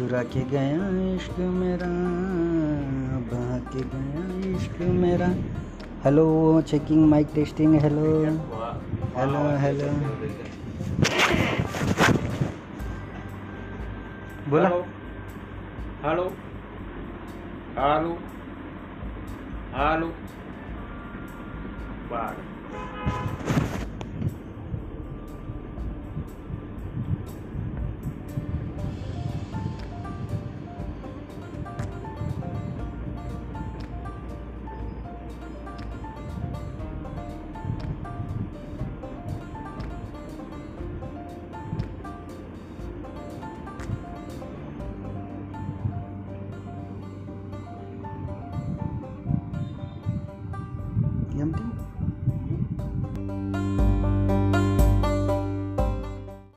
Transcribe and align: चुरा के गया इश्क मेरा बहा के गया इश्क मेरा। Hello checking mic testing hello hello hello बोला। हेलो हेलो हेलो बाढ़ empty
चुरा 0.00 0.22
के 0.32 0.42
गया 0.50 0.84
इश्क 1.14 1.38
मेरा 1.54 1.86
बहा 3.30 3.56
के 3.72 3.80
गया 3.94 4.20
इश्क 4.50 4.78
मेरा। 5.00 5.26
Hello 6.04 6.24
checking 6.68 7.02
mic 7.08 7.28
testing 7.34 7.74
hello 7.82 8.04
hello 9.16 9.42
hello 9.64 9.88
बोला। 14.48 14.68
हेलो 16.04 16.24
हेलो 17.78 18.14
हेलो 19.74 20.08
बाढ़ 22.10 22.40
empty 51.40 51.99